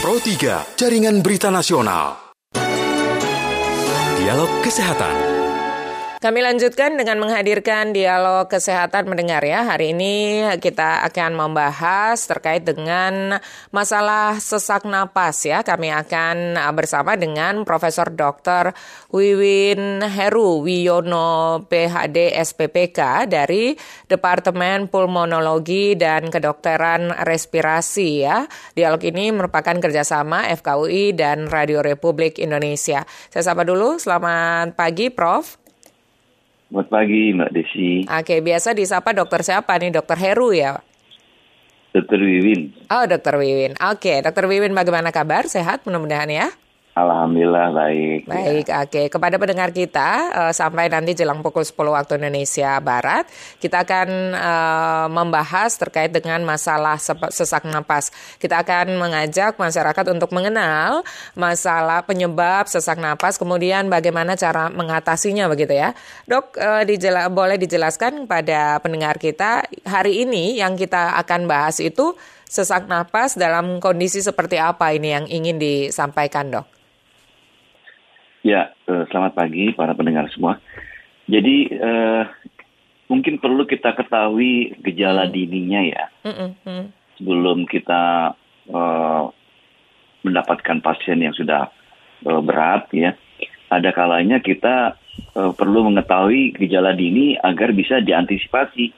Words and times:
Pro 0.00 0.16
3, 0.16 0.80
Jaringan 0.80 1.20
Berita 1.20 1.52
Nasional. 1.52 2.32
Dialog 4.16 4.48
Kesehatan. 4.64 5.39
Kami 6.20 6.44
lanjutkan 6.44 7.00
dengan 7.00 7.16
menghadirkan 7.16 7.96
dialog 7.96 8.44
kesehatan 8.44 9.08
mendengar 9.08 9.40
ya. 9.40 9.64
Hari 9.64 9.96
ini 9.96 10.44
kita 10.60 11.00
akan 11.08 11.32
membahas 11.32 12.20
terkait 12.28 12.60
dengan 12.60 13.40
masalah 13.72 14.36
sesak 14.36 14.84
napas 14.84 15.48
ya. 15.48 15.64
Kami 15.64 15.88
akan 15.88 16.60
bersama 16.76 17.16
dengan 17.16 17.64
Profesor 17.64 18.12
Dr. 18.12 18.76
Wiwin 19.08 20.04
Heru 20.04 20.60
Wiyono 20.60 21.64
PhD 21.64 22.36
SPPK 22.36 23.24
dari 23.24 23.72
Departemen 24.04 24.92
Pulmonologi 24.92 25.96
dan 25.96 26.28
Kedokteran 26.28 27.16
Respirasi 27.24 28.28
ya. 28.28 28.44
Dialog 28.76 29.00
ini 29.08 29.32
merupakan 29.32 29.72
kerjasama 29.72 30.52
FKUI 30.52 31.16
dan 31.16 31.48
Radio 31.48 31.80
Republik 31.80 32.36
Indonesia. 32.36 33.08
Saya 33.32 33.56
sapa 33.56 33.64
dulu, 33.64 33.96
selamat 33.96 34.76
pagi 34.76 35.08
Prof. 35.08 35.59
Selamat 36.70 36.86
pagi 36.86 37.34
Mbak 37.34 37.50
Desi. 37.50 38.06
Oke, 38.06 38.38
biasa 38.46 38.78
disapa 38.78 39.10
dokter 39.10 39.42
siapa 39.42 39.74
nih? 39.74 39.90
Dokter 39.90 40.14
Heru 40.14 40.54
ya? 40.54 40.78
Dokter 41.90 42.22
Wiwin. 42.22 42.86
Oh, 42.86 43.02
dokter 43.10 43.34
Wiwin. 43.34 43.74
Oke, 43.90 44.22
dokter 44.22 44.46
Wiwin 44.46 44.70
bagaimana 44.70 45.10
kabar? 45.10 45.50
Sehat 45.50 45.82
mudah-mudahan 45.82 46.30
ya? 46.30 46.46
Alhamdulillah 46.90 47.70
baik. 47.70 48.26
Baik, 48.26 48.66
ya. 48.66 48.82
oke. 48.82 49.02
Kepada 49.14 49.38
pendengar 49.38 49.70
kita 49.70 50.10
uh, 50.34 50.52
sampai 50.52 50.90
nanti 50.90 51.14
jelang 51.14 51.38
pukul 51.38 51.62
10 51.62 51.78
waktu 51.86 52.18
Indonesia 52.18 52.82
Barat, 52.82 53.30
kita 53.62 53.86
akan 53.86 54.08
uh, 54.34 55.06
membahas 55.06 55.78
terkait 55.78 56.10
dengan 56.10 56.42
masalah 56.42 56.98
sesak 57.30 57.62
napas. 57.70 58.10
Kita 58.42 58.66
akan 58.66 58.98
mengajak 58.98 59.54
masyarakat 59.54 60.02
untuk 60.10 60.34
mengenal 60.34 61.06
masalah 61.38 62.02
penyebab 62.02 62.66
sesak 62.66 62.98
napas, 62.98 63.38
kemudian 63.38 63.86
bagaimana 63.86 64.34
cara 64.34 64.66
mengatasinya 64.66 65.46
begitu 65.46 65.78
ya. 65.78 65.94
Dok, 66.26 66.58
uh, 66.58 66.82
dijela 66.82 67.30
boleh 67.30 67.54
dijelaskan 67.54 68.26
pada 68.26 68.82
pendengar 68.82 69.14
kita 69.22 69.62
hari 69.86 70.26
ini 70.26 70.58
yang 70.58 70.74
kita 70.74 71.14
akan 71.22 71.46
bahas 71.46 71.78
itu 71.78 72.18
sesak 72.50 72.90
napas 72.90 73.38
dalam 73.38 73.78
kondisi 73.78 74.18
seperti 74.18 74.58
apa 74.58 74.90
ini 74.90 75.14
yang 75.14 75.30
ingin 75.30 75.62
disampaikan, 75.62 76.50
Dok? 76.50 76.79
Ya, 78.40 78.72
eh, 78.88 79.04
selamat 79.12 79.36
pagi 79.36 79.76
para 79.76 79.92
pendengar 79.92 80.24
semua. 80.32 80.56
Jadi 81.28 81.68
eh, 81.76 82.24
mungkin 83.12 83.36
perlu 83.36 83.68
kita 83.68 83.92
ketahui 83.92 84.80
gejala 84.80 85.28
hmm. 85.28 85.32
dininya 85.32 85.80
ya, 85.84 86.04
hmm, 86.24 86.50
hmm. 86.64 86.84
sebelum 87.20 87.68
kita 87.68 88.32
eh, 88.72 89.24
mendapatkan 90.24 90.78
pasien 90.80 91.20
yang 91.20 91.36
sudah 91.36 91.68
eh, 92.24 92.40
berat 92.40 92.88
ya. 92.96 93.12
Ada 93.68 93.92
kalanya 93.92 94.40
kita 94.40 94.96
eh, 95.36 95.52
perlu 95.52 95.92
mengetahui 95.92 96.56
gejala 96.56 96.96
dini 96.96 97.36
agar 97.36 97.76
bisa 97.76 98.00
diantisipasi, 98.00 98.88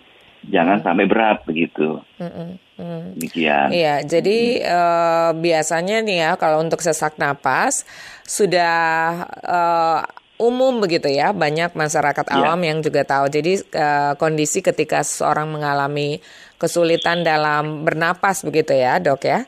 jangan 0.54 0.78
hmm. 0.78 0.86
sampai 0.86 1.06
berat 1.10 1.42
begitu. 1.42 1.98
Hmm. 2.22 2.62
Hmm. 2.82 3.14
Demikian. 3.14 3.70
Iya, 3.70 4.02
jadi 4.02 4.38
uh, 4.66 5.30
biasanya 5.38 6.02
nih 6.02 6.18
ya 6.26 6.30
kalau 6.34 6.58
untuk 6.58 6.82
sesak 6.82 7.14
napas 7.14 7.86
sudah 8.26 9.22
uh, 9.46 10.02
umum 10.42 10.82
begitu 10.82 11.06
ya, 11.06 11.30
banyak 11.30 11.78
masyarakat 11.78 12.26
ya. 12.26 12.34
awam 12.42 12.58
yang 12.66 12.82
juga 12.82 13.06
tahu. 13.06 13.30
Jadi 13.30 13.62
uh, 13.78 14.18
kondisi 14.18 14.58
ketika 14.66 15.06
seseorang 15.06 15.46
mengalami 15.54 16.18
kesulitan 16.58 17.22
dalam 17.22 17.86
bernapas 17.86 18.42
begitu 18.42 18.74
ya, 18.74 18.98
Dok 18.98 19.22
ya. 19.22 19.46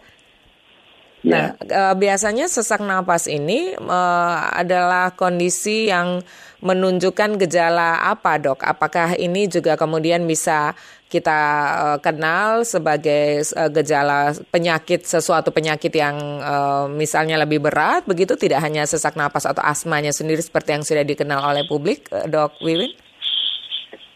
Ya. 1.24 1.32
Nah, 1.32 1.46
uh, 1.58 1.94
biasanya 1.98 2.46
sesak 2.46 2.84
napas 2.84 3.26
ini 3.26 3.74
uh, 3.74 4.36
adalah 4.54 5.10
kondisi 5.16 5.90
yang 5.90 6.22
menunjukkan 6.62 7.40
gejala 7.42 8.06
apa, 8.06 8.38
Dok? 8.38 8.62
Apakah 8.62 9.18
ini 9.18 9.50
juga 9.50 9.74
kemudian 9.74 10.22
bisa 10.28 10.76
kita 11.14 11.40
uh, 11.78 11.98
kenal 12.02 12.66
sebagai 12.66 13.46
uh, 13.54 13.70
gejala 13.70 14.34
penyakit 14.50 15.06
sesuatu 15.06 15.54
penyakit 15.54 15.94
yang 15.94 16.18
uh, 16.42 16.90
misalnya 16.90 17.38
lebih 17.38 17.62
berat 17.62 18.02
begitu 18.02 18.34
tidak 18.34 18.58
hanya 18.66 18.82
sesak 18.82 19.14
napas 19.14 19.46
atau 19.46 19.62
asmanya 19.62 20.10
sendiri 20.10 20.42
seperti 20.42 20.74
yang 20.74 20.82
sudah 20.82 21.06
dikenal 21.06 21.38
oleh 21.38 21.62
publik 21.70 22.10
uh, 22.10 22.26
Dok 22.26 22.58
Wiwin? 22.66 22.90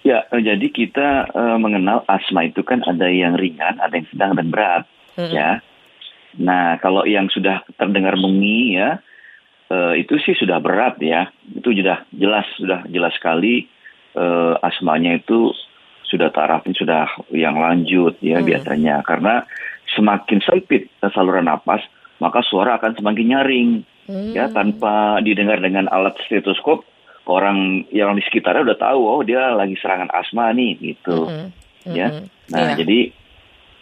Ya, 0.03 0.27
jadi 0.33 0.67
kita 0.73 1.31
uh, 1.37 1.59
mengenal 1.63 2.03
asma 2.11 2.51
itu 2.51 2.67
kan 2.67 2.83
ada 2.83 3.07
yang 3.07 3.39
ringan, 3.39 3.79
ada 3.79 3.93
yang 3.93 4.09
sedang 4.09 4.41
dan 4.41 4.49
berat, 4.49 4.85
hmm. 5.21 5.31
ya. 5.31 5.51
Nah, 6.39 6.81
kalau 6.81 7.05
yang 7.05 7.29
sudah 7.29 7.61
terdengar 7.77 8.17
mengi 8.17 8.79
ya, 8.79 9.05
uh, 9.69 9.93
itu 9.93 10.17
sih 10.25 10.33
sudah 10.33 10.65
berat 10.65 10.97
ya. 11.05 11.29
Itu 11.53 11.77
sudah 11.77 12.09
jelas, 12.15 12.47
sudah 12.57 12.89
jelas 12.89 13.13
sekali 13.21 13.69
uh, 14.17 14.57
asmanya 14.65 15.21
itu 15.21 15.53
sudah 16.09 16.33
tarafnya 16.33 16.75
sudah 16.75 17.05
yang 17.31 17.61
lanjut 17.61 18.17
ya 18.25 18.41
hmm. 18.41 18.49
biasanya 18.49 19.05
karena 19.05 19.45
semakin 19.93 20.41
sempit 20.41 20.89
saluran 21.13 21.47
napas 21.47 21.85
maka 22.19 22.43
suara 22.43 22.81
akan 22.81 22.97
semakin 22.99 23.27
nyaring 23.37 23.71
hmm. 24.09 24.33
ya 24.33 24.49
tanpa 24.51 25.21
didengar 25.21 25.61
dengan 25.61 25.87
alat 25.93 26.17
stetoskop 26.25 26.83
orang 27.29 27.85
yang 27.93 28.17
di 28.17 28.25
sekitarnya 28.25 28.73
udah 28.73 28.79
tahu 28.81 29.01
oh 29.05 29.21
dia 29.21 29.53
lagi 29.53 29.77
serangan 29.77 30.09
asma 30.11 30.51
nih 30.57 30.81
gitu 30.81 31.29
hmm. 31.29 31.49
Hmm. 31.85 31.95
ya 31.95 32.09
nah 32.49 32.73
yeah. 32.73 32.77
jadi 32.81 32.99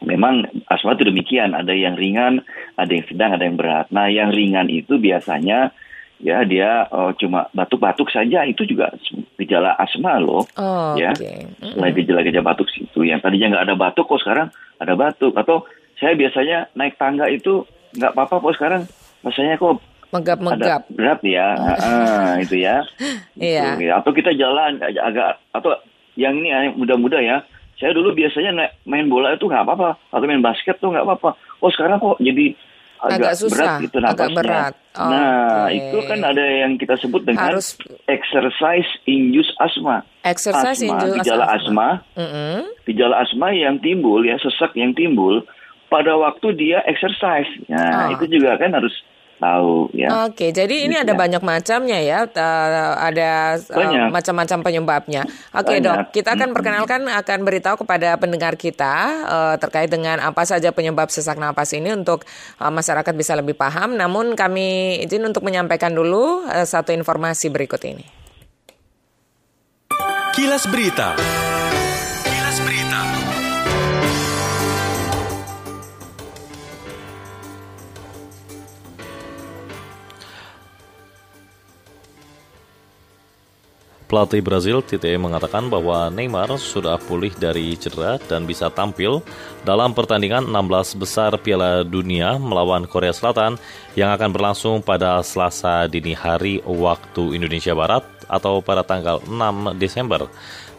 memang 0.03 0.67
asma 0.67 0.99
itu 0.99 1.07
demikian 1.09 1.55
ada 1.55 1.73
yang 1.73 1.95
ringan 1.95 2.43
ada 2.75 2.91
yang 2.91 3.07
sedang 3.07 3.31
ada 3.39 3.47
yang 3.47 3.57
berat 3.57 3.87
nah 3.95 4.11
yang 4.11 4.35
ringan 4.35 4.67
itu 4.67 4.99
biasanya 4.99 5.71
ya 6.21 6.43
dia 6.49 6.89
uh, 6.89 7.13
cuma 7.21 7.49
batuk-batuk 7.53 8.09
saja 8.09 8.45
itu 8.49 8.65
juga 8.65 8.93
gejala 9.37 9.77
asma 9.77 10.17
loh. 10.17 10.49
Oh, 10.57 10.97
ya 10.97 11.13
okay. 11.13 11.45
mm 11.61 11.77
-hmm. 11.77 11.93
gejala-gejala 11.93 12.47
batuk 12.53 12.69
itu 12.73 13.01
yang 13.05 13.21
tadinya 13.21 13.57
nggak 13.57 13.65
ada 13.69 13.77
batuk 13.77 14.09
kok 14.09 14.21
sekarang 14.25 14.49
ada 14.81 14.95
batuk? 14.97 15.37
Atau 15.37 15.69
saya 16.01 16.17
biasanya 16.17 16.73
naik 16.77 16.97
tangga 16.97 17.29
itu 17.29 17.65
nggak 17.97 18.13
apa-apa 18.17 18.41
kok 18.41 18.55
sekarang? 18.57 18.83
Rasanya 19.25 19.61
kok 19.61 19.81
megap-megap. 20.15 20.83
Berat 20.93 21.21
ya? 21.27 21.49
Ah, 21.57 22.33
itu 22.45 22.57
ya. 22.61 22.85
Iya. 23.37 23.77
Gitu. 23.77 23.93
atau 23.93 24.11
kita 24.15 24.33
jalan 24.33 24.81
agak 24.81 25.41
atau 25.53 25.77
yang 26.17 26.37
ini 26.41 26.73
muda-muda 26.77 27.21
ya. 27.21 27.45
Saya 27.77 27.93
dulu 27.93 28.17
biasanya 28.17 28.73
main 28.89 29.05
bola 29.13 29.37
itu 29.37 29.45
nggak 29.45 29.69
apa-apa. 29.69 30.01
Atau 30.09 30.25
main 30.25 30.41
basket 30.41 30.81
tuh 30.81 30.97
nggak 30.97 31.05
apa-apa. 31.05 31.37
Oh 31.61 31.69
sekarang 31.69 32.01
kok 32.01 32.17
jadi 32.25 32.57
agak, 33.01 33.17
agak 33.21 33.35
susah, 33.37 33.57
berat 33.57 33.85
gitu 33.85 33.99
napasnya. 34.01 34.15
Agak 34.17 34.29
berat. 34.37 34.73
Oh, 34.97 35.11
nah, 35.13 35.69
okay. 35.69 35.77
itu 35.77 35.99
kan 36.09 36.21
ada 36.25 36.45
yang 36.45 36.73
kita 36.81 36.95
sebut 36.97 37.23
dengan 37.29 37.53
Harus... 37.53 37.77
exercise 38.09 38.89
induced 39.05 39.53
asthma. 39.61 40.01
Exercise 40.25 40.81
asma, 40.81 40.97
induced 40.97 41.17
gejala 41.21 41.45
asma. 41.53 41.89
Mm 42.17 42.29
-hmm. 42.29 42.59
Gejala 42.89 43.15
asma 43.21 43.49
yang 43.53 43.77
timbul 43.85 44.25
ya 44.25 44.41
sesak 44.41 44.73
yang 44.73 44.97
timbul 44.97 45.45
pada 45.93 46.17
waktu 46.17 46.57
dia 46.57 46.81
exercise. 46.89 47.49
Nah, 47.69 48.11
oh. 48.11 48.15
itu 48.19 48.41
juga 48.41 48.59
kan 48.59 48.75
harus 48.75 48.93
tahu 49.37 49.93
ya. 49.93 50.29
Oke, 50.29 50.51
jadi 50.51 50.89
ini 50.89 50.97
ada 50.97 51.13
ya. 51.13 51.19
banyak 51.19 51.43
macamnya 51.45 51.99
ya, 52.01 52.25
uh, 52.27 52.93
ada 52.99 53.61
uh, 53.61 54.09
macam-macam 54.11 54.59
penyebabnya. 54.65 55.23
Oke 55.53 55.81
dok, 55.81 56.11
kita 56.13 56.35
akan 56.37 56.53
perkenalkan 56.57 57.07
akan 57.07 57.39
beritahu 57.45 57.85
kepada 57.85 58.17
pendengar 58.17 58.57
kita 58.57 58.95
uh, 59.29 59.55
terkait 59.61 59.89
dengan 59.93 60.19
apa 60.21 60.43
saja 60.49 60.73
penyebab 60.73 61.09
sesak 61.13 61.37
napas 61.37 61.73
ini 61.77 61.93
untuk 61.93 62.25
uh, 62.59 62.73
masyarakat 62.73 63.13
bisa 63.15 63.37
lebih 63.37 63.55
paham. 63.55 63.95
Namun 63.95 64.35
kami 64.35 65.01
izin 65.05 65.25
untuk 65.25 65.45
menyampaikan 65.45 65.93
dulu 65.93 66.45
uh, 66.49 66.67
satu 66.67 66.93
informasi 66.97 67.53
berikut 67.53 67.81
ini. 67.87 68.05
Kilas 70.37 70.69
Berita. 70.69 71.17
Pelatih 84.07 84.39
Brazil 84.39 84.87
Tite 84.87 85.11
mengatakan 85.19 85.67
bahwa 85.67 86.07
Neymar 86.15 86.55
sudah 86.63 86.95
pulih 86.95 87.35
dari 87.35 87.75
cedera 87.75 88.23
dan 88.23 88.47
bisa 88.47 88.71
tampil 88.71 89.19
dalam 89.67 89.91
pertandingan 89.99 90.47
16 90.47 90.95
besar 90.95 91.35
Piala 91.43 91.83
Dunia 91.83 92.39
melawan 92.39 92.87
Korea 92.87 93.11
Selatan 93.11 93.59
yang 93.99 94.15
akan 94.15 94.31
berlangsung 94.31 94.79
pada 94.79 95.19
Selasa 95.27 95.91
dini 95.91 96.15
hari 96.15 96.63
waktu 96.63 97.35
Indonesia 97.35 97.75
Barat 97.75 98.16
atau 98.27 98.61
pada 98.61 98.83
tanggal 98.87 99.23
6 99.25 99.79
Desember. 99.79 100.27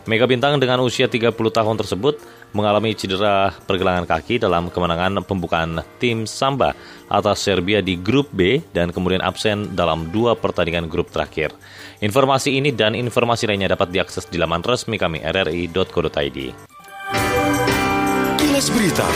Mega 0.07 0.23
bintang 0.23 0.55
dengan 0.55 0.79
usia 0.87 1.11
30 1.11 1.35
tahun 1.35 1.75
tersebut 1.75 2.15
mengalami 2.55 2.95
cedera 2.95 3.51
pergelangan 3.67 4.07
kaki 4.07 4.39
dalam 4.39 4.71
kemenangan 4.71 5.19
pembukaan 5.27 5.83
tim 5.99 6.23
Samba 6.23 6.71
atas 7.11 7.43
Serbia 7.43 7.83
di 7.83 7.99
grup 7.99 8.31
B 8.31 8.63
dan 8.71 8.95
kemudian 8.95 9.19
absen 9.19 9.75
dalam 9.75 10.07
dua 10.07 10.39
pertandingan 10.39 10.87
grup 10.87 11.11
terakhir. 11.11 11.51
Informasi 11.99 12.55
ini 12.55 12.71
dan 12.71 12.95
informasi 12.95 13.51
lainnya 13.51 13.75
dapat 13.75 13.91
diakses 13.91 14.31
di 14.31 14.39
laman 14.39 14.63
resmi 14.63 14.95
kami 14.95 15.19
rri.co.id. 15.27 16.39
Kilas 18.39 18.67
Berita 18.71 19.07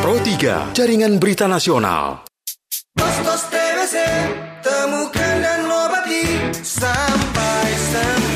Pro 0.00 0.16
3. 0.20 0.76
Jaringan 0.76 1.20
Berita 1.20 1.44
Nasional. 1.44 2.33
Postos 2.94 3.50
TBC, 3.50 3.96
temukan 4.62 5.34
dan 5.42 5.66
obati 5.66 6.22
sampai 6.62 7.68
sembuh. 7.90 8.33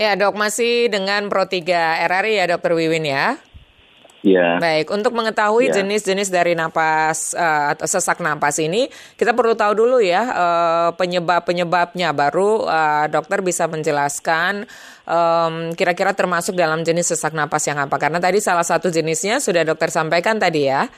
Ya 0.00 0.16
dok, 0.16 0.32
masih 0.32 0.88
dengan 0.88 1.28
Pro 1.28 1.44
3 1.44 1.60
RRI 2.08 2.40
ya 2.40 2.48
dokter 2.48 2.72
Wiwin 2.72 3.04
ya. 3.04 3.36
Ya. 4.20 4.56
Baik, 4.56 4.88
untuk 4.88 5.12
mengetahui 5.12 5.68
Ya. 5.68 5.80
jenis-jenis 5.80 6.28
dari 6.28 6.52
napas 6.52 7.32
eh, 7.32 7.64
atau 7.72 7.84
sesak 7.84 8.20
napas 8.20 8.56
ini, 8.56 8.88
kita 9.14 9.32
perlu 9.32 9.52
tahu 9.52 9.72
dulu 9.74 9.96
ya 10.00 10.24
eh, 10.24 10.88
penyebab-penyebabnya. 10.94 12.12
Baru 12.12 12.64
eh, 12.64 13.06
dokter 13.08 13.40
bisa 13.40 13.64
menjelaskan 13.64 14.64
em, 15.04 15.54
kira-kira 15.72 16.12
termasuk 16.12 16.52
dalam 16.54 16.80
jenis 16.80 17.12
sesak 17.12 17.32
napas 17.32 17.64
yang 17.64 17.76
apa. 17.76 17.96
Karena 17.96 18.16
tadi 18.16 18.40
salah 18.40 18.64
satu 18.64 18.88
jenisnya 18.88 19.36
sudah 19.36 19.64
dokter 19.64 19.88
sampaikan 19.88 20.36
tadi 20.36 20.64
ya. 20.64 20.88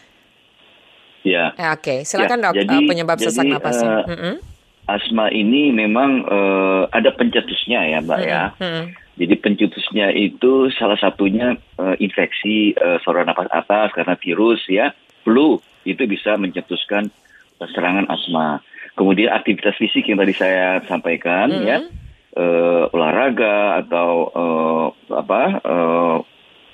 Ya. 1.23 1.55
Oke, 1.71 2.03
silakan 2.03 2.39
Ya, 2.39 2.45
dok 2.45 2.55
jadi- 2.57 2.75
eh, 2.77 2.87
penyebab 2.87 3.19
sesak 3.19 3.47
jadi, 3.47 3.51
napasnya. 3.53 3.91
eh, 4.01 4.11
Mm-mm. 4.11 4.35
Asma 4.91 5.31
ini 5.31 5.71
memang 5.71 6.27
eh, 6.27 6.83
ada 6.91 7.11
pencetusnya 7.15 7.81
ya, 7.87 7.99
Mbak 8.03 8.21
ya. 8.27 8.43
Mm-mm. 8.59 8.87
Jadi 9.13 9.35
pencetusnya 9.39 10.11
itu 10.17 10.73
salah 10.75 10.99
satunya 10.99 11.55
eh, 11.79 11.97
infeksi 12.03 12.75
eh, 12.75 12.99
saluran 13.07 13.31
napas 13.31 13.47
atas 13.53 13.95
karena 13.95 14.19
virus 14.19 14.65
ya, 14.67 14.91
flu 15.23 15.63
itu 15.87 16.03
bisa 16.07 16.35
mencetuskan 16.35 17.11
serangan 17.63 18.11
asma. 18.11 18.59
Kemudian 18.99 19.31
aktivitas 19.31 19.79
fisik 19.79 20.11
yang 20.11 20.19
tadi 20.19 20.35
saya 20.35 20.83
sampaikan 20.91 21.49
ya, 21.63 21.87
eh, 22.35 22.85
olahraga 22.91 23.87
atau 23.87 24.11
eh, 24.35 24.87
apa 25.15 25.43
eh, 25.63 26.17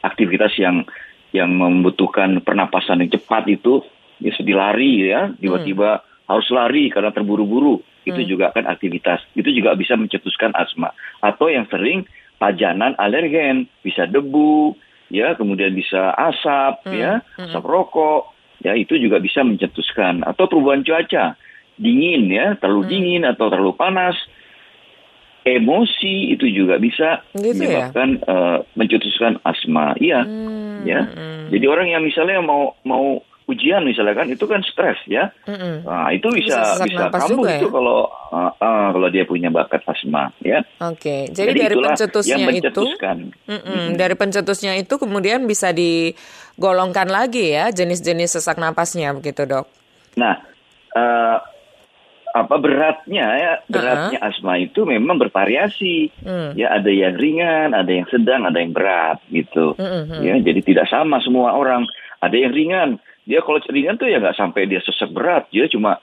aktivitas 0.03 0.57
yang 0.57 0.89
yang 1.37 1.53
membutuhkan 1.53 2.41
pernapasan 2.41 3.05
yang 3.05 3.13
cepat 3.13 3.45
itu, 3.53 3.85
ya 4.17 4.33
seperti 4.33 4.55
lari 4.57 4.93
ya, 5.13 5.29
tiba-tiba 5.37 6.01
harus 6.25 6.49
lari 6.49 6.89
karena 6.89 7.13
terburu-buru, 7.13 7.85
itu 8.07 8.21
juga 8.25 8.55
kan 8.55 8.67
aktivitas, 8.67 9.25
itu 9.35 9.51
juga 9.51 9.75
bisa 9.75 9.99
mencetuskan 9.99 10.55
asma. 10.55 10.95
Atau 11.25 11.51
yang 11.51 11.67
sering 11.71 12.07
pajanan 12.39 12.95
alergen, 12.97 13.67
bisa 13.83 14.07
debu, 14.07 14.79
ya, 15.11 15.35
kemudian 15.35 15.75
bisa 15.75 16.15
asap, 16.15 16.87
ya, 16.95 17.21
asap 17.37 17.65
rokok, 17.67 18.33
ya 18.63 18.77
itu 18.79 18.95
juga 18.97 19.19
bisa 19.19 19.43
mencetuskan. 19.43 20.23
Atau 20.23 20.47
perubahan 20.47 20.87
cuaca, 20.87 21.35
dingin 21.79 22.31
ya, 22.31 22.55
terlalu 22.59 22.87
dingin 22.91 23.23
atau 23.27 23.51
terlalu 23.51 23.75
panas, 23.75 24.15
emosi 25.47 26.37
itu 26.37 26.45
juga 26.53 26.77
bisa 26.77 27.25
Gitu 27.33 27.57
ya? 27.57 27.89
menyebabkan 27.91 28.09
eh, 28.21 28.59
mencetuskan 28.77 29.41
asma. 29.43 29.97
Iya, 29.97 30.25
Hmm, 30.25 30.85
ya. 30.85 31.01
mm, 31.09 31.49
Jadi 31.49 31.65
orang 31.65 31.89
yang 31.89 32.03
misalnya 32.05 32.45
mau 32.45 32.77
mau 32.85 33.25
ujian 33.49 33.81
misalnya 33.81 34.13
kan 34.13 34.29
itu 34.29 34.45
kan 34.45 34.61
stres 34.61 35.01
ya. 35.09 35.33
mm-mm. 35.49 35.89
Nah, 35.89 36.13
itu 36.13 36.29
Bisa 36.37 36.77
bisa 36.79 36.85
bisa 36.85 37.09
kambuh 37.09 37.49
juga 37.49 37.53
itu 37.57 37.69
ya? 37.69 37.73
kalau 37.73 38.01
uh, 38.29 38.53
uh, 38.53 38.87
kalau 38.93 39.09
dia 39.09 39.25
punya 39.25 39.49
bakat 39.49 39.81
asma 39.89 40.29
ya. 40.45 40.61
Oke, 40.85 41.33
jadi, 41.33 41.57
dari 41.57 41.73
itulah 41.73 41.97
pencetusnya 41.97 42.37
yang 42.37 42.61
itu. 42.61 42.85
Mm-mm, 43.49 43.97
dari 43.97 44.15
pencetusnya 44.21 44.77
itu 44.77 44.95
kemudian 45.01 45.49
bisa 45.49 45.73
digolongkan 45.73 47.09
lagi 47.09 47.57
ya 47.57 47.73
jenis-jenis 47.73 48.37
sesak 48.37 48.61
napasnya 48.61 49.17
begitu 49.17 49.49
dok. 49.49 49.65
Nah, 50.21 50.37
eh, 50.93 51.37
apa 52.37 52.55
beratnya 52.61 53.27
ya? 53.41 53.53
Beratnya 53.65 54.21
asma 54.21 54.61
itu 54.61 54.85
memang 54.85 55.17
bervariasi. 55.17 56.13
Hmm. 56.21 56.53
Ya, 56.53 56.77
ada 56.77 56.93
yang 56.93 57.17
ringan, 57.17 57.73
ada 57.73 57.89
yang 57.89 58.05
sedang, 58.13 58.45
ada 58.45 58.61
yang 58.61 58.77
berat 58.77 59.19
gitu. 59.33 59.73
Mm-mm. 59.81 60.21
Ya, 60.21 60.37
jadi 60.37 60.61
tidak 60.61 60.87
sama 60.93 61.19
semua 61.25 61.57
orang. 61.57 61.89
Ada 62.21 62.37
yang 62.37 62.53
ringan. 62.53 62.91
Dia 63.29 63.45
kalau 63.45 63.61
ringan 63.69 64.01
tuh 64.01 64.09
ya 64.09 64.17
nggak 64.25 64.41
sampai 64.41 64.65
dia 64.65 64.81
sesak 64.81 65.13
berat, 65.13 65.45
dia 65.53 65.69
cuma 65.69 66.01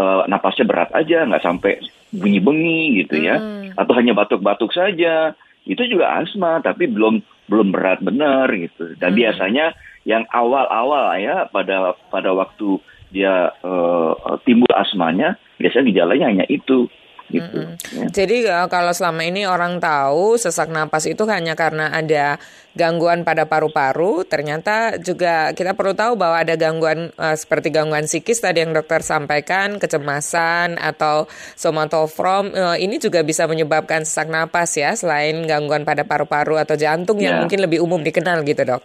eh, 0.00 0.22
napasnya 0.24 0.64
berat 0.64 0.88
aja, 0.96 1.28
nggak 1.28 1.44
sampai 1.44 1.84
bunyi-bunyi 2.16 3.04
gitu 3.04 3.20
ya. 3.20 3.36
Atau 3.76 3.92
hanya 3.92 4.16
batuk-batuk 4.16 4.72
saja. 4.72 5.36
Itu 5.68 5.84
juga 5.84 6.16
asma, 6.16 6.64
tapi 6.64 6.88
belum 6.88 7.20
belum 7.52 7.68
berat 7.76 8.00
benar 8.00 8.48
gitu. 8.56 8.96
Dan 8.96 9.12
biasanya 9.12 9.76
yang 10.08 10.24
awal-awal 10.32 11.14
ya 11.20 11.46
pada 11.52 11.92
pada 12.08 12.32
waktu 12.32 12.80
dia 13.12 13.52
eh, 13.52 14.12
timbul 14.48 14.72
asmanya, 14.72 15.36
biasanya 15.60 15.92
gejalanya 15.92 16.26
hanya 16.32 16.44
itu 16.48 16.88
gitu. 17.32 17.58
ya. 17.96 18.04
Jadi 18.12 18.44
eh, 18.44 18.68
kalau 18.68 18.92
selama 18.92 19.24
ini 19.24 19.42
orang 19.42 19.80
tahu 19.80 20.36
sesak 20.36 20.68
napas 20.68 21.04
itu 21.04 21.24
hanya 21.24 21.56
karena 21.56 21.88
ada 21.88 22.36
gangguan 22.72 23.20
pada 23.20 23.44
paru-paru, 23.44 24.24
ternyata 24.24 24.96
juga 24.96 25.52
kita 25.52 25.72
perlu 25.72 25.92
tahu 25.92 26.14
bahwa 26.14 26.36
ada 26.38 26.52
gangguan 26.54 27.08
eh, 27.10 27.34
seperti 27.34 27.68
gangguan 27.68 28.04
psikis 28.04 28.38
tadi 28.38 28.60
yang 28.60 28.70
dokter 28.70 29.00
sampaikan, 29.00 29.76
kecemasan 29.76 30.76
atau 30.76 31.24
somatofrom 31.56 32.52
eh, 32.52 32.76
ini 32.80 32.96
juga 32.96 33.22
bisa 33.22 33.44
menyebabkan 33.44 34.02
sesak 34.02 34.28
napas 34.28 34.76
ya, 34.76 34.92
selain 34.92 35.42
gangguan 35.42 35.82
pada 35.82 36.04
paru-paru 36.04 36.60
atau 36.60 36.76
jantung 36.76 37.16
yang 37.16 37.32
Ya. 37.32 37.40
mungkin 37.40 37.64
lebih 37.64 37.80
umum 37.80 38.04
dikenal 38.04 38.44
gitu 38.44 38.60
dok. 38.62 38.84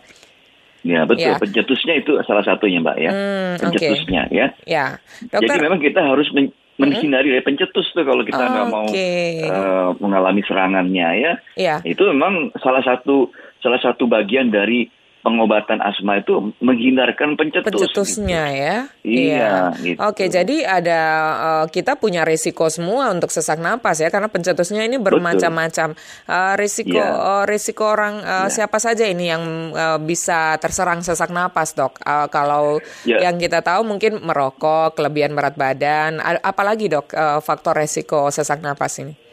Ya 0.81 1.03
betul, 1.03 1.27
Ya. 1.27 1.35
pencetusnya 1.35 1.99
itu 1.99 2.15
salah 2.23 2.47
satunya 2.47 2.79
mbak 2.79 2.95
ya, 2.95 3.11
Hmm, 3.11 3.53
oke. 3.59 3.75
pencetusnya 3.75 4.23
ya. 4.31 4.47
Ya, 4.63 4.85
Jadi 5.19 5.43
dokter. 5.43 5.59
memang 5.59 5.81
kita 5.81 5.99
harus 5.99 6.31
men- 6.31 6.55
menghindari 6.77 7.33
dari 7.33 7.43
pencetus 7.43 7.89
tuh 7.91 8.05
kalau 8.05 8.21
kita 8.21 8.37
nggak 8.37 8.69
mau 8.69 8.85
Oke. 8.85 9.09
eh, 9.43 9.89
mengalami 9.97 10.41
serangannya 10.45 11.09
ya. 11.17 11.33
Ya. 11.57 11.75
Itu 11.81 12.05
memang 12.13 12.53
salah 12.61 12.85
satu 12.85 13.33
salah 13.61 13.81
satu 13.81 14.05
bagian 14.05 14.53
dari 14.53 14.85
pengobatan 15.27 15.83
asma 15.83 16.23
itu 16.23 16.55
menghindarkan 16.63 17.35
pencetus. 17.35 17.67
pencetusnya 17.67 18.43
gitu. 18.47 18.63
ya. 18.63 18.75
Iya, 19.03 19.51
gitu. 19.75 19.99
Oke, 19.99 20.31
jadi 20.31 20.63
ada 20.63 21.01
eh, 21.35 21.65
kita 21.67 21.99
punya 21.99 22.23
risiko 22.23 22.71
semua 22.71 23.11
untuk 23.11 23.27
sesak 23.27 23.59
napas 23.59 23.99
ya 23.99 24.07
karena 24.07 24.31
pencetusnya 24.31 24.87
ini 24.87 24.95
bermacam-macam. 24.95 25.91
Eh, 26.23 26.53
risiko 26.55 26.95
Iya. 26.95 27.43
eh, 27.43 27.45
risiko 27.45 27.83
orang 27.83 28.23
eh, 28.23 28.47
Iya. 28.47 28.63
siapa 28.63 28.79
saja 28.79 29.03
ini 29.03 29.27
yang 29.27 29.43
eh, 29.75 29.99
bisa 29.99 30.55
terserang 30.57 31.03
sesak 31.03 31.27
napas, 31.27 31.75
Dok? 31.75 31.99
Eh, 31.99 32.27
kalau 32.31 32.79
Iya. 33.03 33.27
yang 33.27 33.35
kita 33.35 33.59
tahu 33.59 33.83
mungkin 33.83 34.23
merokok, 34.23 34.95
kelebihan 34.95 35.35
berat 35.35 35.59
badan, 35.59 36.23
apalagi, 36.23 36.87
Dok, 36.87 37.11
eh, 37.11 37.39
faktor 37.43 37.75
risiko 37.75 38.31
sesak 38.31 38.63
napas 38.63 39.03
ini? 39.03 39.27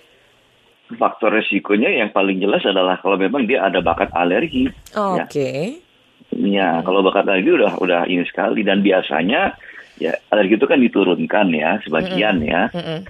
Faktor 0.84 1.32
resikonya 1.32 1.88
yang 1.88 2.12
paling 2.12 2.38
jelas 2.38 2.60
adalah 2.62 3.00
kalau 3.00 3.16
memang 3.16 3.48
dia 3.48 3.64
ada 3.64 3.80
bakat 3.80 4.12
alergi. 4.12 4.68
Ya. 4.92 5.24
Oke. 5.24 5.80
Ya, 5.80 5.83
kalau 6.82 7.00
bakat 7.00 7.26
alergi 7.26 7.54
udah 7.54 7.78
udah 7.78 8.00
ini 8.06 8.26
sekali. 8.26 8.62
Dan 8.62 8.82
biasanya 8.82 9.54
ya 9.96 10.10
alergi 10.28 10.58
itu 10.58 10.66
kan 10.66 10.82
diturunkan 10.82 11.46
ya 11.54 11.78
sebagian 11.82 12.42
ya. 12.42 12.68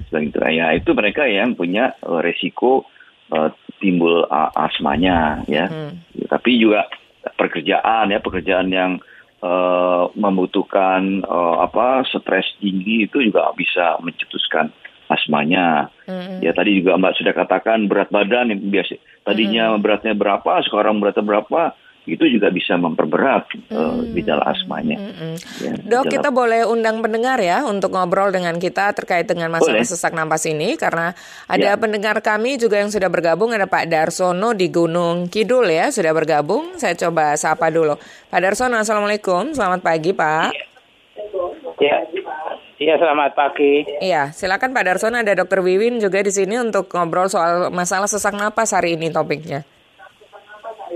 Sebagian 0.09 0.29
itu. 0.29 0.39
Ya 0.53 0.67
itu 0.77 0.91
mereka 0.93 1.25
yang 1.25 1.57
punya 1.57 1.97
eh, 2.01 2.21
resiko 2.21 2.85
eh, 3.33 3.49
timbul 3.81 4.29
a- 4.29 4.53
asmanya 4.55 5.43
ya. 5.49 5.67
Ya, 6.15 6.27
Tapi 6.29 6.61
juga 6.61 6.87
pekerjaan 7.37 8.13
ya 8.13 8.21
pekerjaan 8.21 8.69
yang 8.69 9.01
eh, 9.41 10.05
membutuhkan 10.15 11.25
eh, 11.25 11.57
apa 11.61 12.05
stres 12.05 12.53
tinggi 12.61 13.09
itu 13.09 13.25
juga 13.25 13.49
bisa 13.57 13.97
mencetuskan 14.01 14.69
asmanya. 15.09 15.93
Ya 16.41 16.53
tadi 16.53 16.81
juga 16.81 16.97
Mbak 16.97 17.17
sudah 17.21 17.33
katakan 17.37 17.89
berat 17.89 18.09
badan 18.09 18.53
yang 18.53 18.61
biasa 18.61 18.97
tadinya 19.25 19.77
beratnya 19.77 20.13
berapa, 20.13 20.61
sekarang 20.65 21.01
beratnya 21.01 21.25
berapa, 21.25 21.73
itu 22.05 22.21
juga 22.29 22.49
bisa 22.49 22.77
memperberat 22.77 23.49
eh, 23.73 23.99
gejala 24.13 24.45
asmanya. 24.47 25.01
Mm-mm. 25.01 25.35
Ya, 25.59 25.73
Dok, 25.73 26.05
gejala- 26.05 26.13
kita 26.13 26.29
boleh 26.29 26.61
undang 26.63 27.01
pendengar 27.01 27.41
ya 27.41 27.65
untuk 27.65 27.91
ngobrol 27.91 28.29
dengan 28.29 28.57
kita 28.57 28.93
terkait 28.93 29.25
dengan 29.25 29.49
masalah 29.49 29.81
Boleh. 29.81 29.89
sesak 29.89 30.13
napas 30.13 30.45
ini 30.45 30.77
karena 30.77 31.17
ada 31.45 31.71
Ya. 31.73 31.81
pendengar 31.81 32.21
kami 32.21 32.57
juga 32.57 32.77
yang 32.77 32.93
sudah 32.93 33.09
bergabung 33.09 33.51
ada 33.51 33.65
Pak 33.65 33.89
Darsono 33.89 34.53
di 34.53 34.69
Gunung 34.69 35.27
Kidul 35.27 35.65
ya 35.67 35.89
sudah 35.89 36.13
bergabung. 36.13 36.77
Saya 36.77 36.93
coba 36.95 37.33
sapa 37.35 37.73
dulu. 37.73 37.97
Pak 38.29 38.41
Darsono, 38.41 38.77
assalamualaikum, 38.77 39.51
selamat 39.51 39.81
pagi 39.81 40.13
Pak. 40.13 40.53
Ya, 41.81 42.05
iya 42.77 42.95
selamat 42.95 43.35
pagi. 43.35 43.83
Iya, 43.99 44.31
silakan 44.31 44.71
Pak 44.71 44.85
Darsono 44.85 45.17
ada 45.17 45.33
Dokter 45.33 45.59
Wiwin 45.59 45.99
juga 45.99 46.21
di 46.21 46.31
sini 46.31 46.55
untuk 46.57 46.87
ngobrol 46.89 47.27
soal 47.27 47.69
masalah 47.71 48.07
sesak 48.07 48.33
napas 48.33 48.71
hari 48.71 48.95
ini 48.95 49.09
topiknya. 49.09 49.65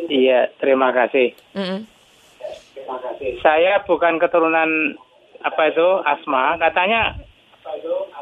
Iya, 0.07 0.55
terima 0.63 0.95
kasih. 0.95 1.35
Mm-mm. 1.59 1.81
Saya 3.43 3.83
bukan 3.83 4.23
keturunan 4.23 4.95
apa 5.43 5.63
itu 5.69 5.89
asma. 6.07 6.55
Katanya 6.57 7.19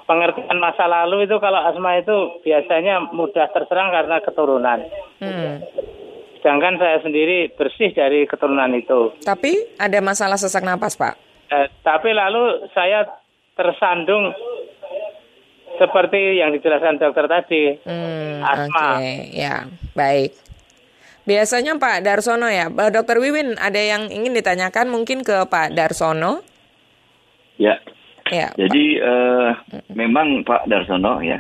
pengertian 0.09 0.59
masa 0.59 0.89
lalu 0.89 1.29
itu 1.29 1.37
kalau 1.39 1.61
asma 1.63 2.01
itu 2.01 2.41
biasanya 2.43 3.13
mudah 3.13 3.47
terserang 3.53 3.93
karena 3.93 4.17
keturunan. 4.25 4.79
Hmm. 5.23 5.63
Sedangkan 6.41 6.79
saya 6.79 7.03
sendiri 7.03 7.51
bersih 7.55 7.91
dari 7.95 8.27
keturunan 8.27 8.71
itu. 8.75 9.15
Tapi 9.23 9.79
ada 9.79 9.99
masalah 10.03 10.39
sesak 10.39 10.63
napas 10.67 10.99
Pak. 10.99 11.15
Eh, 11.47 11.69
tapi 11.87 12.11
lalu 12.11 12.67
saya 12.75 13.07
tersandung 13.55 14.35
seperti 15.79 16.41
yang 16.41 16.51
dijelaskan 16.57 16.99
dokter 16.99 17.27
tadi. 17.29 17.63
Hmm, 17.85 18.41
Asma. 18.43 18.99
Oke, 18.99 19.15
ya, 19.31 19.69
baik. 19.93 20.46
Biasanya 21.27 21.75
Pak 21.83 22.07
Darsono 22.07 22.47
ya, 22.47 22.71
Eh, 22.71 22.91
Dokter 22.95 23.19
Wiwin 23.19 23.59
ada 23.59 23.83
yang 23.83 24.07
ingin 24.15 24.31
ditanyakan 24.31 24.87
mungkin 24.89 25.27
ke 25.27 25.43
Pak 25.51 25.75
Darsono? 25.75 26.47
Ya, 27.59 27.83
Ya, 28.27 28.51
Jadi 28.59 28.99
eh, 28.99 29.51
memang 29.95 30.43
Pak 30.43 30.67
Darsono 30.67 31.23
ya, 31.23 31.39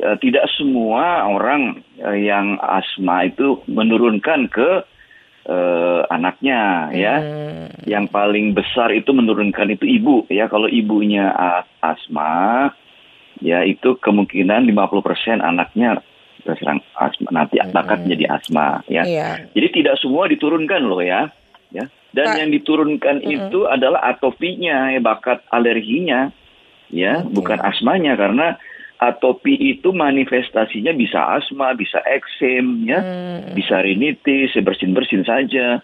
eh, 0.00 0.16
tidak 0.24 0.48
semua 0.56 1.28
orang 1.28 1.84
eh, 2.00 2.24
yang 2.24 2.56
asma 2.64 3.28
itu 3.28 3.60
menurunkan 3.68 4.48
ke 4.48 4.88
eh, 5.44 6.00
anaknya 6.08 6.88
ya. 6.96 7.14
Hmm, 7.20 7.68
Yang 7.84 8.04
paling 8.08 8.56
besar 8.56 8.88
itu 8.96 9.12
menurunkan 9.12 9.76
itu 9.76 9.84
ibu 9.84 10.24
ya. 10.32 10.48
Kalau 10.48 10.64
ibunya 10.64 11.28
asma 11.84 12.72
ya 13.44 13.60
itu 13.60 14.00
kemungkinan 14.00 14.64
50% 14.64 15.44
anaknya 15.44 16.00
terserang 16.44 16.80
asma 16.94 17.28
nanti 17.32 17.56
bakat 17.72 18.04
menjadi 18.04 18.36
asma 18.38 18.84
ya. 18.86 19.02
Iya. 19.02 19.48
Jadi 19.56 19.68
tidak 19.82 19.96
semua 19.98 20.28
diturunkan 20.28 20.84
loh 20.84 21.00
ya. 21.00 21.32
Ya. 21.72 21.90
Dan 22.14 22.26
Pak- 22.30 22.38
yang 22.38 22.50
diturunkan 22.54 23.16
itu 23.26 23.66
adalah 23.66 24.06
atopinya, 24.06 24.94
ya, 24.94 25.02
bakat 25.02 25.42
alerginya, 25.50 26.30
ya, 26.86 27.26
Oke. 27.26 27.34
bukan 27.34 27.58
asmanya 27.58 28.14
karena 28.14 28.54
atopi 29.02 29.58
itu 29.58 29.90
manifestasinya 29.90 30.94
bisa 30.94 31.18
asma, 31.34 31.74
bisa 31.74 31.98
eksem, 32.06 32.86
ya, 32.86 33.02
Hmm. 33.02 33.58
bisa 33.58 33.82
rinitis, 33.82 34.54
ya, 34.54 34.62
bersin-bersin 34.62 35.26
saja, 35.26 35.82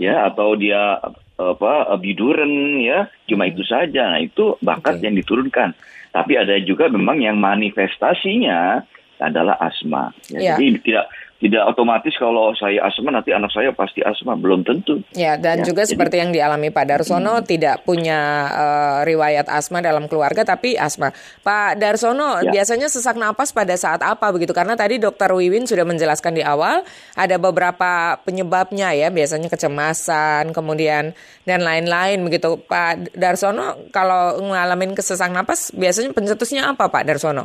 ya, 0.00 0.14
atau 0.24 0.56
dia 0.56 0.96
apa 1.36 1.92
biduren, 2.00 2.80
ya, 2.80 3.12
cuma 3.28 3.44
itu 3.44 3.60
saja. 3.68 4.16
Nah 4.16 4.24
itu 4.24 4.56
bakat 4.64 4.98
Oke. 4.98 5.04
yang 5.04 5.14
diturunkan. 5.20 5.76
Tapi 6.16 6.32
ada 6.40 6.56
juga 6.64 6.88
memang 6.88 7.20
yang 7.20 7.36
manifestasinya 7.36 8.88
adalah 9.18 9.56
asma. 9.58 10.12
Ya. 10.28 10.38
Ya, 10.38 10.52
Jadi 10.54 10.80
tidak 10.82 11.06
tidak 11.36 11.68
otomatis 11.68 12.16
kalau 12.16 12.56
saya 12.56 12.80
asma 12.80 13.12
nanti 13.12 13.28
anak 13.28 13.52
saya 13.52 13.68
pasti 13.68 14.00
asma 14.00 14.32
belum 14.32 14.64
tentu. 14.64 15.04
Ya, 15.12 15.36
dan 15.36 15.60
Ya, 15.60 15.68
juga 15.68 15.84
jadi- 15.84 15.92
seperti 15.92 16.16
yang 16.16 16.32
dialami 16.32 16.72
Pak 16.72 16.88
Darsono 16.88 17.44
tidak 17.44 17.84
punya 17.84 18.18
eh, 18.48 18.98
riwayat 19.04 19.44
asma 19.46 19.84
dalam 19.84 20.08
keluarga 20.08 20.48
tapi 20.48 20.80
asma. 20.80 21.12
Pak 21.42 21.76
Darsono, 21.76 22.40
Ya. 22.40 22.56
biasanya 22.56 22.88
sesak 22.88 23.20
napas 23.20 23.52
pada 23.52 23.76
saat 23.76 24.00
apa 24.00 24.32
begitu? 24.32 24.56
Karena 24.56 24.80
tadi 24.80 24.96
Dokter 24.96 25.28
Wiwin 25.28 25.68
sudah 25.68 25.84
menjelaskan 25.84 26.32
di 26.32 26.40
awal 26.40 26.80
ada 27.12 27.36
beberapa 27.36 28.16
penyebabnya 28.24 28.96
ya, 28.96 29.12
biasanya 29.12 29.52
kecemasan, 29.52 30.56
kemudian 30.56 31.12
dan 31.44 31.60
lain-lain 31.60 32.16
begitu. 32.24 32.56
Pak 32.58 33.12
Darsono, 33.12 33.76
kalau 33.92 34.40
ngalamin 34.40 34.96
kesesak 34.96 35.28
napas 35.28 35.68
biasanya 35.70 36.16
pencetusnya 36.16 36.72
apa 36.72 36.88
Pak 36.88 37.04
Darsono? 37.04 37.44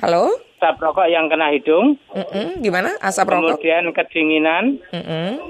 Halo? 0.00 0.32
Asap 0.56 0.76
rokok 0.78 1.08
yang 1.08 1.28
kena 1.28 1.48
hidung, 1.48 1.96
Mm-mm, 2.12 2.60
gimana? 2.60 2.92
Asap 3.00 3.32
rokok? 3.32 3.56
kemudian 3.56 3.84
kedinginan. 3.92 4.76
Mm-mm. 4.92 5.40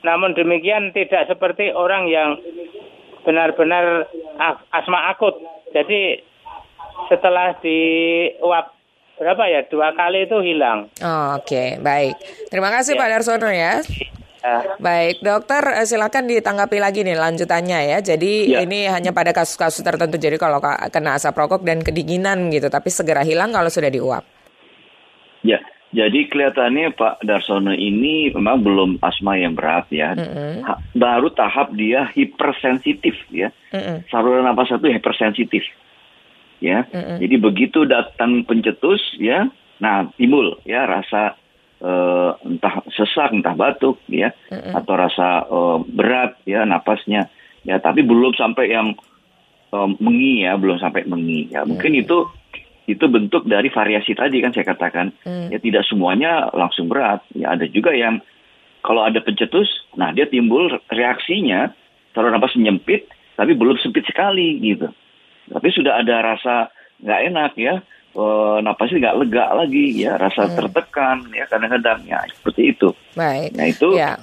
Namun 0.00 0.32
demikian 0.32 0.92
tidak 0.92 1.24
seperti 1.26 1.68
orang 1.68 2.08
yang 2.08 2.40
benar-benar 3.20 4.08
asma 4.70 5.12
akut. 5.12 5.36
Jadi 5.72 6.24
setelah 7.06 7.52
diuap 7.60 8.72
berapa 9.16 9.44
ya 9.46 9.60
dua 9.68 9.92
kali 9.92 10.24
itu 10.24 10.40
hilang. 10.40 10.88
Oh, 11.00 11.36
Oke, 11.36 11.76
baik. 11.78 12.16
Terima 12.48 12.72
kasih 12.72 12.96
Ya. 12.96 13.00
Pak 13.00 13.08
Darsono 13.12 13.48
ya. 13.48 13.84
Baik, 14.76 15.20
dokter 15.20 15.60
eh, 15.76 15.84
silakan 15.84 16.24
ditanggapi 16.24 16.80
lagi 16.80 17.04
nih 17.04 17.14
lanjutannya 17.14 17.78
ya. 17.92 17.98
Jadi 18.00 18.56
Ya. 18.56 18.64
ini 18.64 18.88
hanya 18.88 19.12
pada 19.12 19.30
kasus-kasus 19.30 19.84
tertentu. 19.84 20.16
Jadi 20.16 20.40
kalau 20.40 20.58
ka- 20.58 20.88
kena 20.88 21.14
asap 21.14 21.36
rokok 21.36 21.60
dan 21.62 21.84
kedinginan 21.84 22.48
gitu, 22.48 22.66
tapi 22.66 22.88
segera 22.88 23.20
hilang 23.20 23.52
kalau 23.52 23.68
sudah 23.68 23.92
diuap. 23.92 24.24
Ya, 25.40 25.60
jadi 25.90 26.28
kelihatannya 26.28 26.92
Pak 26.94 27.24
Darsono 27.24 27.72
ini 27.72 28.30
memang 28.30 28.60
belum 28.60 28.90
asma 29.00 29.36
yang 29.36 29.56
berat 29.56 29.88
ya. 29.88 30.12
Mm-mm. 30.14 30.64
Ha- 30.64 30.80
Baru 30.92 31.32
tahap 31.32 31.72
dia 31.72 32.08
hipersensitif 32.12 33.16
ya. 33.28 33.50
Mm-mm. 33.72 34.04
Saluran 34.08 34.44
napas 34.44 34.68
satu 34.68 34.88
hipersensitif. 34.88 35.64
Ya. 36.60 36.84
Mm-mm. 36.92 37.18
Jadi 37.24 37.36
begitu 37.40 37.88
datang 37.88 38.44
pencetus 38.44 39.00
ya, 39.16 39.48
nah 39.80 40.04
timbul 40.20 40.60
ya 40.62 40.84
rasa 40.84 41.34
eh, 41.80 42.30
entah 42.44 42.84
sesak, 42.92 43.32
entah 43.32 43.56
batuk 43.56 43.98
ya, 44.06 44.32
atau 44.52 44.94
rasa 44.94 45.48
eh, 45.48 45.78
berat 45.88 46.36
ya 46.44 46.64
napasnya. 46.68 47.28
Ya, 47.60 47.76
tapi 47.76 48.00
belum 48.00 48.36
sampai 48.36 48.72
yang 48.72 48.96
eh, 49.72 49.88
mengi 50.00 50.44
ya, 50.44 50.56
belum 50.56 50.78
sampai 50.80 51.08
mengi. 51.08 51.50
Ya, 51.52 51.64
mungkin 51.64 51.96
itu 51.96 52.28
itu 52.90 53.06
bentuk 53.06 53.46
dari 53.46 53.70
variasi 53.70 54.18
tadi 54.18 54.42
kan 54.42 54.50
saya 54.50 54.66
katakan. 54.66 55.14
Mm. 55.22 55.54
Ya 55.54 55.58
tidak 55.62 55.86
semuanya 55.86 56.50
langsung 56.50 56.90
berat. 56.90 57.22
Ya 57.32 57.54
ada 57.54 57.64
juga 57.70 57.94
yang 57.94 58.18
kalau 58.80 59.04
ada 59.04 59.20
pencetus, 59.20 59.68
nah 59.94 60.10
dia 60.10 60.24
timbul 60.24 60.72
reaksinya 60.88 61.70
saluran 62.16 62.34
napas 62.34 62.56
menyempit 62.56 63.06
tapi 63.36 63.56
belum 63.56 63.80
sempit 63.80 64.04
sekali 64.04 64.60
gitu. 64.60 64.88
Tapi 65.48 65.68
sudah 65.72 66.00
ada 66.00 66.34
rasa 66.34 66.68
nggak 67.00 67.20
enak 67.32 67.52
ya, 67.56 67.74
eh, 68.14 68.56
napasnya 68.62 68.96
nggak 69.08 69.18
lega 69.26 69.44
lagi 69.54 69.84
ya, 69.98 70.16
rasa 70.18 70.50
tertekan 70.50 71.26
ya 71.34 71.44
kadang-kadang 71.46 72.00
ya 72.06 72.22
seperti 72.30 72.74
itu. 72.74 72.88
Baik. 73.14 73.54
Nah 73.54 73.66
itu, 73.68 73.88
Ya. 73.98 74.16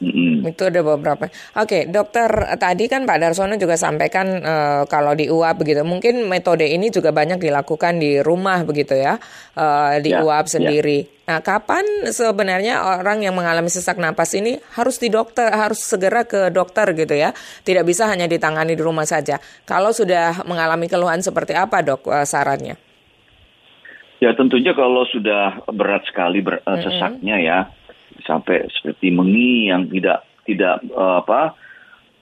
Mm-mm. 0.00 0.46
Itu 0.48 0.66
ada 0.66 0.80
beberapa. 0.82 1.30
Oke, 1.58 1.86
dokter 1.86 2.26
tadi 2.58 2.90
kan 2.90 3.06
Pak 3.06 3.18
Darsono 3.20 3.54
juga 3.54 3.78
sampaikan 3.78 4.26
eh, 4.40 4.82
kalau 4.90 5.14
diuap 5.14 5.60
begitu. 5.60 5.84
Mungkin 5.86 6.26
metode 6.26 6.66
ini 6.66 6.90
juga 6.90 7.14
banyak 7.14 7.38
dilakukan 7.38 8.00
di 8.00 8.18
rumah 8.18 8.62
begitu 8.66 8.96
ya, 8.98 9.20
eh, 9.54 10.02
diuap 10.02 10.50
ya. 10.50 10.52
sendiri. 10.58 10.98
Nah, 11.24 11.40
kapan 11.40 12.12
sebenarnya 12.12 12.84
orang 12.84 13.24
yang 13.24 13.32
mengalami 13.32 13.72
sesak 13.72 13.96
napas 13.96 14.36
ini 14.36 14.60
harus 14.76 15.00
di 15.00 15.08
dokter, 15.08 15.48
harus 15.48 15.80
segera 15.80 16.28
ke 16.28 16.52
dokter 16.52 16.92
gitu 16.92 17.16
ya? 17.16 17.32
Tidak 17.64 17.80
bisa 17.80 18.04
hanya 18.12 18.28
ditangani 18.28 18.76
di 18.76 18.84
rumah 18.84 19.08
saja. 19.08 19.40
Kalau 19.64 19.88
sudah 19.96 20.44
mengalami 20.44 20.84
keluhan 20.84 21.24
seperti 21.24 21.56
apa 21.56 21.80
dok 21.80 22.08
eh, 22.12 22.28
sarannya? 22.28 22.76
Ya 24.22 24.32
tentunya 24.32 24.72
kalau 24.72 25.04
sudah 25.10 25.64
berat 25.68 26.04
sekali 26.08 26.40
ber- 26.40 26.64
eh, 26.64 26.78
sesaknya 26.80 27.36
ya 27.40 27.58
sampai 28.22 28.70
seperti 28.70 29.10
mengi 29.10 29.68
yang 29.72 29.90
tidak 29.90 30.22
tidak 30.46 30.78
eh, 30.86 31.16
apa 31.24 31.56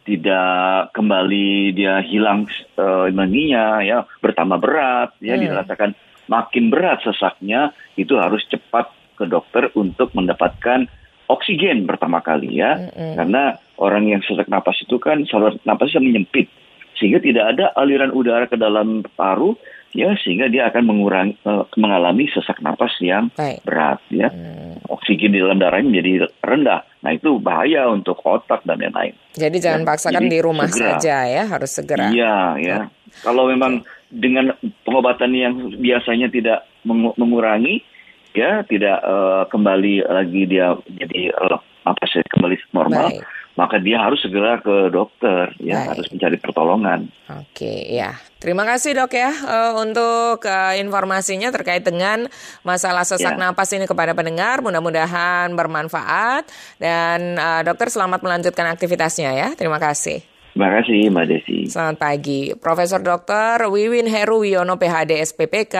tidak 0.03 0.91
kembali 0.97 1.77
dia 1.77 2.03
hilang 2.03 2.49
eh, 2.79 3.09
menginya 3.15 3.85
ya 3.85 4.03
bertambah 4.19 4.59
berat 4.59 5.11
ya 5.23 5.39
Hmm. 5.39 5.45
dirasakan 5.47 5.91
makin 6.27 6.71
berat 6.73 7.03
sesaknya 7.03 7.75
itu 7.95 8.17
harus 8.19 8.43
cepat 8.49 8.91
ke 9.19 9.29
dokter 9.29 9.71
untuk 9.77 10.11
mendapatkan 10.17 10.89
oksigen 11.31 11.87
pertama 11.87 12.19
kali 12.25 12.59
ya 12.59 12.79
Mm-mm. 12.79 13.15
karena 13.19 13.43
orang 13.79 14.09
yang 14.11 14.21
sesak 14.27 14.49
napas 14.51 14.79
itu 14.83 14.99
kan 14.99 15.23
saluran 15.29 15.59
napasnya 15.63 16.03
menyempit 16.03 16.51
sehingga 16.99 17.19
tidak 17.23 17.45
ada 17.57 17.65
aliran 17.79 18.15
udara 18.15 18.47
ke 18.47 18.57
dalam 18.59 19.03
paru 19.15 19.59
ya 19.93 20.17
sehingga 20.17 20.49
dia 20.49 20.67
akan 20.67 20.83
mengurangi 20.85 21.37
eh, 21.39 21.65
mengalami 21.77 22.25
sesak 22.29 22.59
napas 22.59 22.93
yang 22.99 23.29
Baik. 23.33 23.61
berat 23.63 24.01
ya 24.09 24.29
Hmm. 24.29 24.81
oksigen 24.89 25.31
di 25.31 25.39
dalam 25.39 25.57
darahnya 25.57 25.89
menjadi 25.91 26.13
rendah 26.39 26.81
nah 27.01 27.11
itu 27.11 27.37
bahaya 27.37 27.87
untuk 27.87 28.17
otak 28.21 28.63
dan 28.63 28.79
lain-lain 28.79 29.13
Jadi 29.33 29.57
jangan 29.59 29.83
Ya, 29.83 29.89
paksakan 29.89 30.23
jadi 30.23 30.29
di 30.29 30.39
rumah 30.41 30.67
segera. 30.67 30.97
saja 30.97 31.17
ya, 31.27 31.43
harus 31.47 31.71
segera. 31.71 32.07
iya 32.09 32.37
ya 32.57 32.79
kalau 33.21 33.45
memang 33.47 33.85
dengan 34.09 34.53
pengobatan 34.83 35.33
yang 35.33 35.53
biasanya 35.75 36.29
tidak 36.29 36.59
mengu- 36.83 37.13
mengurangi 37.15 37.85
ya 38.33 38.65
tidak 38.65 38.97
eh, 38.99 39.43
kembali 39.47 39.95
lagi 40.03 40.43
dia 40.47 40.73
jadi 40.89 41.21
eh, 41.31 41.59
apa 41.83 42.03
sih 42.07 42.23
kembali 42.25 42.57
normal, 42.71 43.11
Baik. 43.11 43.25
Maka 43.53 43.77
dia 43.77 44.01
harus 44.01 44.17
segera 44.25 44.57
ke 44.65 44.89
dokter, 44.89 45.53
ya 45.61 45.85
Baik. 45.85 45.89
harus 45.93 46.07
mencari 46.09 46.37
pertolongan. 46.41 47.01
Oke, 47.29 47.93
ya. 47.93 48.17
Terima 48.41 48.67
kasih 48.67 48.97
dok 48.97 49.13
ya 49.15 49.31
eh, 49.31 49.73
untuk 49.77 50.43
eh, 50.49 50.81
informasinya 50.81 51.53
terkait 51.53 51.85
dengan 51.85 52.27
masalah 52.65 53.05
sesak 53.07 53.37
Ya. 53.37 53.53
napas 53.53 53.71
ini 53.77 53.85
kepada 53.87 54.17
pendengar. 54.17 54.65
Mudah-mudahan 54.65 55.53
bermanfaat 55.53 56.49
dan 56.81 57.37
eh, 57.37 57.63
dokter 57.63 57.93
selamat 57.93 58.25
melanjutkan 58.25 58.67
aktivitasnya 58.73 59.31
ya. 59.37 59.49
Terima 59.55 59.77
kasih. 59.77 60.32
Terima 60.53 60.69
kasih 60.69 61.09
Mbak 61.09 61.27
Desi. 61.33 61.59
Selamat 61.65 61.97
pagi, 61.97 62.53
Profesor 62.53 63.01
Dr. 63.01 63.73
Wiwin 63.73 64.05
Heru 64.05 64.45
Wiono 64.45 64.77
PhD 64.77 65.25
SPPK 65.25 65.77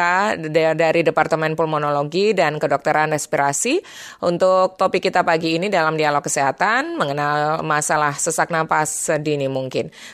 da- 0.49 0.73
dari 0.73 1.05
Departemen 1.05 1.53
Pulmonologi 1.53 2.33
dan 2.33 2.57
Kedokteran 2.57 3.13
Respirasi. 3.13 3.85
Untuk 4.25 4.81
topik 4.81 5.05
kita 5.13 5.29
pagi 5.29 5.61
ini 5.61 5.69
dalam 5.69 5.93
dialog 6.01 6.25
kesehatan 6.25 6.97
mengenal 6.97 7.61
masalah 7.61 8.17
sesak 8.17 8.49
napas 8.49 9.13
sedini 9.13 9.45
mungkin. 9.45 9.93